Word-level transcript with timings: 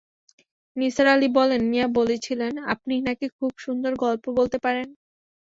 নিসার 0.77 1.07
আলি 1.07 1.27
বললেন, 1.37 1.61
মিয়া 1.71 1.87
বলছিলেন, 1.97 2.53
আপনি 2.73 2.93
নাকি 3.07 3.25
খুব 3.37 3.51
সুন্দর 3.57 3.91
গল্প 4.03 4.25
বলতে 4.39 4.57
পারেন। 4.65 4.87